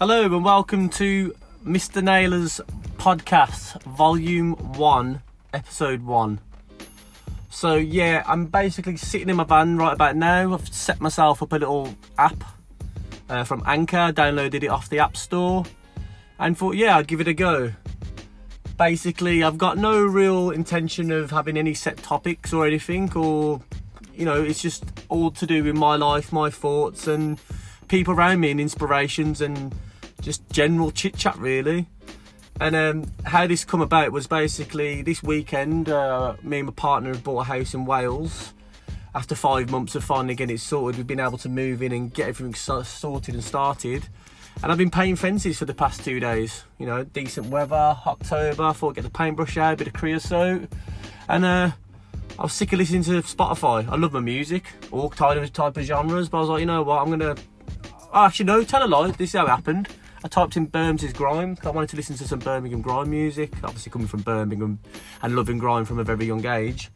Hello 0.00 0.24
and 0.24 0.44
welcome 0.44 0.88
to 0.88 1.32
Mr. 1.64 2.02
Naylor's 2.02 2.60
podcast, 2.96 3.80
volume 3.84 4.54
one, 4.76 5.22
episode 5.52 6.02
one. 6.02 6.40
So, 7.48 7.76
yeah, 7.76 8.24
I'm 8.26 8.46
basically 8.46 8.96
sitting 8.96 9.28
in 9.28 9.36
my 9.36 9.44
van 9.44 9.76
right 9.76 9.92
about 9.92 10.16
now. 10.16 10.52
I've 10.52 10.66
set 10.74 11.00
myself 11.00 11.44
up 11.44 11.52
a 11.52 11.58
little 11.58 11.94
app 12.18 12.42
uh, 13.28 13.44
from 13.44 13.62
Anchor, 13.66 14.12
downloaded 14.12 14.64
it 14.64 14.68
off 14.68 14.88
the 14.90 14.98
App 14.98 15.16
Store, 15.16 15.64
and 16.40 16.58
thought, 16.58 16.74
yeah, 16.74 16.96
I'd 16.96 17.06
give 17.06 17.20
it 17.20 17.28
a 17.28 17.32
go. 17.32 17.72
Basically, 18.76 19.44
I've 19.44 19.58
got 19.58 19.78
no 19.78 20.02
real 20.04 20.50
intention 20.50 21.12
of 21.12 21.30
having 21.30 21.56
any 21.56 21.72
set 21.72 21.98
topics 21.98 22.52
or 22.52 22.66
anything, 22.66 23.12
or, 23.16 23.62
you 24.12 24.24
know, 24.24 24.42
it's 24.42 24.60
just 24.60 24.84
all 25.08 25.30
to 25.30 25.46
do 25.46 25.62
with 25.62 25.76
my 25.76 25.94
life, 25.94 26.32
my 26.32 26.50
thoughts, 26.50 27.06
and 27.06 27.38
people 27.88 28.14
around 28.14 28.40
me, 28.40 28.50
and 28.50 28.60
inspirations, 28.60 29.40
and 29.40 29.74
just 30.20 30.48
general 30.50 30.90
chit 30.90 31.16
chat, 31.16 31.36
really. 31.36 31.86
And 32.60 32.76
um, 32.76 33.12
how 33.24 33.46
this 33.46 33.64
come 33.64 33.80
about 33.80 34.12
was 34.12 34.26
basically 34.26 35.02
this 35.02 35.22
weekend. 35.22 35.88
Uh, 35.88 36.34
me 36.42 36.58
and 36.58 36.66
my 36.66 36.72
partner 36.72 37.12
have 37.12 37.24
bought 37.24 37.40
a 37.40 37.44
house 37.44 37.74
in 37.74 37.84
Wales. 37.84 38.52
After 39.14 39.34
five 39.34 39.70
months 39.70 39.94
of 39.94 40.02
finally 40.02 40.34
getting 40.34 40.56
it 40.56 40.60
sorted, 40.60 40.96
we've 40.96 41.06
been 41.06 41.20
able 41.20 41.38
to 41.38 41.48
move 41.48 41.82
in 41.82 41.92
and 41.92 42.12
get 42.12 42.28
everything 42.28 42.54
sorted 42.54 43.34
and 43.34 43.44
started. 43.44 44.08
And 44.62 44.70
I've 44.70 44.78
been 44.78 44.90
painting 44.90 45.16
fences 45.16 45.58
for 45.58 45.64
the 45.64 45.74
past 45.74 46.04
two 46.04 46.20
days. 46.20 46.64
You 46.78 46.86
know, 46.86 47.04
decent 47.04 47.46
weather, 47.48 47.96
October. 48.06 48.64
I 48.64 48.72
thought 48.72 48.90
I'd 48.90 48.94
get 48.96 49.04
the 49.04 49.10
paintbrush 49.10 49.56
out, 49.56 49.74
a 49.74 49.76
bit 49.76 49.86
of 49.88 49.92
creosote, 49.92 50.72
and 51.28 51.44
uh, 51.44 51.70
I 52.38 52.42
was 52.42 52.52
sick 52.52 52.72
of 52.72 52.78
listening 52.78 53.02
to 53.04 53.22
Spotify. 53.22 53.88
I 53.88 53.96
love 53.96 54.12
my 54.12 54.20
music, 54.20 54.64
all 54.90 55.10
kind 55.10 55.38
of 55.38 55.52
type 55.52 55.76
of 55.76 55.84
genres. 55.84 56.28
But 56.28 56.38
I 56.38 56.40
was 56.40 56.48
like, 56.50 56.60
you 56.60 56.66
know 56.66 56.82
what, 56.82 57.02
I'm 57.02 57.10
gonna. 57.10 57.36
Oh, 58.16 58.26
actually, 58.26 58.44
no, 58.44 58.62
tell 58.62 58.84
a 58.84 58.86
lie. 58.86 59.10
This 59.10 59.30
is 59.30 59.32
how 59.32 59.44
it 59.44 59.48
happened. 59.48 59.88
I 60.22 60.28
typed 60.28 60.56
in 60.56 60.66
Birmingham 60.66 61.10
grime. 61.10 61.54
Because 61.54 61.66
I 61.66 61.70
wanted 61.70 61.90
to 61.90 61.96
listen 61.96 62.14
to 62.16 62.28
some 62.28 62.38
Birmingham 62.38 62.80
grime 62.80 63.10
music. 63.10 63.52
Obviously, 63.64 63.90
coming 63.90 64.06
from 64.06 64.22
Birmingham 64.22 64.78
and 65.20 65.34
loving 65.34 65.58
grime 65.58 65.84
from 65.84 65.98
a 65.98 66.04
very 66.04 66.24
young 66.24 66.46
age, 66.46 66.92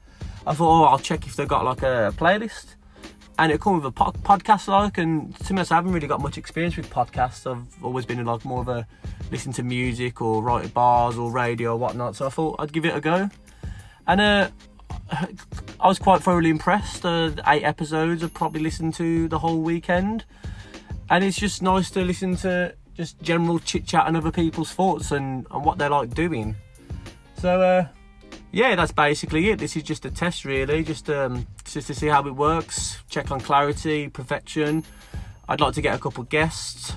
I 0.47 0.55
thought, 0.55 0.83
oh, 0.83 0.85
I'll 0.85 0.99
check 1.01 1.27
if 1.27 1.35
they've 1.35 1.49
got 1.49 1.65
like 1.65 1.83
a 1.83 2.15
playlist. 2.17 2.77
And 3.37 3.51
it 3.51 3.61
come 3.61 3.77
with 3.77 3.85
a 3.87 3.91
po- 3.91 4.13
podcast 4.13 4.69
like, 4.69 4.99
and 4.99 5.35
to 5.41 5.55
honest, 5.55 5.73
I 5.73 5.75
haven't 5.75 5.93
really 5.93 6.07
got 6.07 6.21
much 6.21 6.39
experience 6.39 6.77
with 6.77 6.89
podcasts. 6.89 7.51
I've 7.51 7.67
always 7.85 8.07
been 8.07 8.25
like 8.25 8.45
more 8.45 8.61
of 8.61 8.69
a 8.69 8.87
listen 9.33 9.53
to 9.55 9.65
music 9.65 10.23
or 10.23 10.41
write 10.41 10.73
bars 10.73 11.19
or 11.19 11.33
radio 11.33 11.73
or 11.73 11.77
whatnot. 11.79 12.15
So 12.15 12.27
I 12.27 12.31
thought 12.31 12.57
I'd 12.61 12.73
give 12.73 12.85
it 12.85 12.97
a 12.97 13.01
go, 13.01 13.29
and 14.07 14.21
uh, 14.21 14.51
I 15.81 15.89
was 15.89 15.99
quite 15.99 16.23
thoroughly 16.23 16.51
impressed. 16.51 17.05
Uh, 17.05 17.33
eight 17.49 17.65
episodes 17.65 18.23
I've 18.23 18.35
probably 18.35 18.61
listened 18.61 18.95
to 18.95 19.29
the 19.29 19.39
whole 19.39 19.61
weekend, 19.61 20.25
and 21.11 21.25
it's 21.25 21.39
just 21.39 21.63
nice 21.63 21.91
to 21.91 22.01
listen 22.01 22.37
to 22.37 22.75
just 22.95 23.21
general 23.23 23.59
chit 23.61 23.87
chat 23.87 24.07
and 24.07 24.17
other 24.17 24.33
people's 24.33 24.73
thoughts 24.73 25.13
and, 25.13 25.47
and 25.51 25.65
what 25.65 25.79
they 25.79 25.89
like 25.89 26.15
doing. 26.15 26.57
So 27.37 27.61
uh, 27.61 27.87
yeah, 28.51 28.75
that's 28.75 28.93
basically 28.93 29.51
it. 29.51 29.59
This 29.59 29.77
is 29.77 29.83
just 29.83 30.05
a 30.05 30.11
test, 30.11 30.45
really, 30.45 30.83
just 30.83 31.09
um, 31.11 31.47
just 31.65 31.87
to 31.89 31.95
see 31.95 32.09
how 32.09 32.27
it 32.27 32.35
works, 32.35 32.99
check 33.09 33.31
on 33.31 33.41
clarity, 33.41 34.09
perfection. 34.09 34.85
I'd 35.49 35.61
like 35.61 35.75
to 35.75 35.81
get 35.81 35.95
a 35.95 35.99
couple 35.99 36.25
guests, 36.25 36.95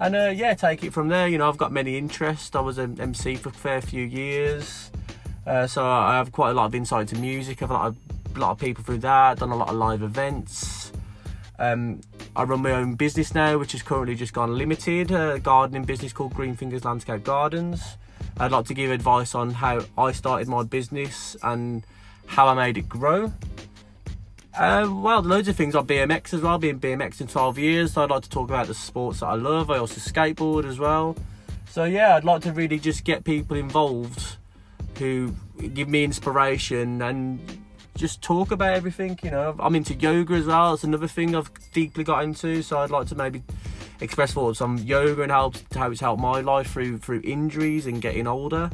and 0.00 0.16
uh, 0.16 0.32
yeah, 0.34 0.54
take 0.54 0.84
it 0.84 0.92
from 0.92 1.08
there. 1.08 1.28
You 1.28 1.38
know, 1.38 1.48
I've 1.48 1.58
got 1.58 1.72
many 1.72 1.98
interests. 1.98 2.54
I 2.54 2.60
was 2.60 2.78
an 2.78 3.00
MC 3.00 3.36
for 3.36 3.50
a 3.50 3.52
fair 3.52 3.80
few 3.80 4.04
years, 4.04 4.90
uh, 5.46 5.66
so 5.66 5.84
I 5.84 6.16
have 6.16 6.32
quite 6.32 6.50
a 6.50 6.54
lot 6.54 6.66
of 6.66 6.74
insight 6.74 7.08
to 7.08 7.16
music. 7.16 7.62
I've 7.62 7.70
a 7.70 7.74
lot 7.74 7.86
of, 7.88 7.96
a 8.36 8.38
lot 8.38 8.50
of 8.52 8.58
people 8.58 8.84
through 8.84 8.98
that. 8.98 9.38
Done 9.38 9.50
a 9.50 9.56
lot 9.56 9.68
of 9.68 9.74
live 9.74 10.02
events. 10.02 10.92
Um, 11.58 12.00
I 12.36 12.42
run 12.42 12.60
my 12.60 12.72
own 12.72 12.96
business 12.96 13.34
now, 13.34 13.56
which 13.56 13.72
has 13.72 13.80
currently 13.80 14.14
just 14.14 14.34
gone 14.34 14.58
limited, 14.58 15.10
a 15.10 15.38
gardening 15.38 15.84
business 15.84 16.12
called 16.12 16.34
Green 16.34 16.54
Fingers 16.54 16.84
Landscape 16.84 17.24
Gardens. 17.24 17.96
I'd 18.38 18.50
like 18.50 18.66
to 18.66 18.74
give 18.74 18.90
advice 18.90 19.34
on 19.34 19.52
how 19.52 19.80
I 19.96 20.12
started 20.12 20.46
my 20.46 20.62
business 20.62 21.34
and 21.42 21.82
how 22.26 22.46
I 22.46 22.52
made 22.52 22.76
it 22.76 22.90
grow. 22.90 23.32
Uh, 24.54 24.86
well, 24.90 25.22
loads 25.22 25.48
of 25.48 25.56
things 25.56 25.74
on 25.74 25.86
BMX 25.86 26.34
as 26.34 26.42
well. 26.42 26.58
Been 26.58 26.78
BMX 26.78 27.22
in 27.22 27.26
12 27.26 27.58
years, 27.58 27.94
so 27.94 28.04
I'd 28.04 28.10
like 28.10 28.24
to 28.24 28.28
talk 28.28 28.50
about 28.50 28.66
the 28.66 28.74
sports 28.74 29.20
that 29.20 29.28
I 29.28 29.34
love. 29.34 29.70
I 29.70 29.78
also 29.78 29.98
skateboard 29.98 30.66
as 30.66 30.78
well. 30.78 31.16
So 31.70 31.84
yeah, 31.84 32.16
I'd 32.16 32.24
like 32.24 32.42
to 32.42 32.52
really 32.52 32.78
just 32.78 33.04
get 33.04 33.24
people 33.24 33.56
involved 33.56 34.36
who 34.98 35.34
give 35.72 35.88
me 35.88 36.04
inspiration 36.04 37.00
and 37.00 37.55
just 37.96 38.22
talk 38.22 38.50
about 38.50 38.74
everything. 38.74 39.18
You 39.22 39.30
know, 39.30 39.56
I'm 39.58 39.74
into 39.74 39.94
yoga 39.94 40.34
as 40.34 40.46
well. 40.46 40.74
It's 40.74 40.84
another 40.84 41.08
thing 41.08 41.34
I've 41.34 41.50
deeply 41.72 42.04
got 42.04 42.22
into. 42.24 42.62
So 42.62 42.78
I'd 42.78 42.90
like 42.90 43.08
to 43.08 43.14
maybe 43.14 43.42
express 44.00 44.32
thoughts 44.32 44.60
on 44.60 44.78
yoga 44.78 45.22
and 45.22 45.32
how 45.32 45.52
how 45.74 45.90
it's 45.90 46.00
helped 46.00 46.20
my 46.20 46.40
life 46.40 46.70
through 46.70 46.98
through 46.98 47.22
injuries 47.24 47.86
and 47.86 48.00
getting 48.00 48.26
older. 48.26 48.70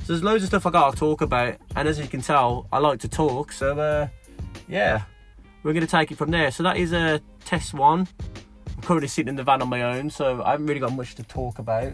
So 0.00 0.12
there's 0.12 0.22
loads 0.22 0.42
of 0.42 0.48
stuff 0.48 0.66
I 0.66 0.70
got 0.70 0.92
to 0.92 0.98
talk 0.98 1.20
about, 1.20 1.56
and 1.76 1.88
as 1.88 1.98
you 1.98 2.08
can 2.08 2.20
tell, 2.20 2.66
I 2.72 2.78
like 2.78 3.00
to 3.00 3.08
talk. 3.08 3.52
So 3.52 3.78
uh, 3.78 4.08
yeah, 4.68 5.02
we're 5.62 5.72
gonna 5.72 5.86
take 5.86 6.10
it 6.10 6.18
from 6.18 6.30
there. 6.30 6.50
So 6.50 6.62
that 6.62 6.76
is 6.76 6.92
a 6.92 7.14
uh, 7.14 7.18
test 7.44 7.74
one. 7.74 8.08
I'm 8.76 8.82
currently 8.82 9.08
sitting 9.08 9.28
in 9.28 9.36
the 9.36 9.44
van 9.44 9.62
on 9.62 9.68
my 9.68 9.82
own, 9.82 10.10
so 10.10 10.42
I 10.42 10.52
haven't 10.52 10.66
really 10.66 10.80
got 10.80 10.94
much 10.94 11.14
to 11.16 11.22
talk 11.22 11.58
about. 11.58 11.92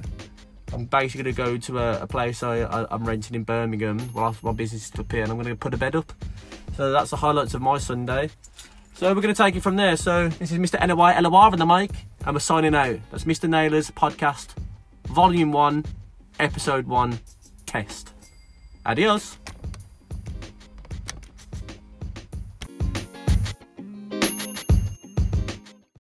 I'm 0.73 0.85
basically 0.85 1.33
going 1.33 1.35
to 1.35 1.43
go 1.43 1.57
to 1.59 1.79
a, 1.79 2.03
a 2.03 2.07
place 2.07 2.43
I, 2.43 2.87
am 2.91 3.05
renting 3.05 3.35
in 3.35 3.45
Birmingham 3.45 4.01
while 4.13 4.37
my 4.43 4.53
business 4.53 4.91
is 4.93 4.99
up 4.99 5.11
here, 5.11 5.23
and 5.23 5.31
I'm 5.31 5.37
going 5.37 5.49
to 5.49 5.57
put 5.57 5.75
a 5.75 5.77
bed 5.77 5.95
up. 5.95 6.13
So 6.77 6.93
that's 6.93 7.09
the 7.09 7.17
highlights 7.17 7.55
of 7.55 7.63
my 7.63 7.79
Sunday. 7.79 8.29
So 8.93 9.15
we're 9.15 9.23
going 9.23 9.35
to 9.35 9.43
take 9.43 9.57
it 9.57 9.63
from 9.63 9.77
there. 9.77 9.97
So 9.97 10.29
this 10.29 10.53
is 10.53 10.59
Mr. 10.59 10.79
NY 10.79 11.19
LOR 11.21 11.51
on 11.51 11.59
the 11.59 11.65
mic, 11.65 11.91
and 12.27 12.35
we're 12.35 12.41
signing 12.41 12.75
out. 12.75 12.99
That's 13.11 13.25
Mr. 13.25 13.49
Naylor's 13.49 13.91
podcast, 13.91 14.49
Volume 15.07 15.53
1, 15.53 15.87
Episode 16.39 16.87
1, 16.87 17.19
Test. 17.65 18.13
Adios. 18.85 19.39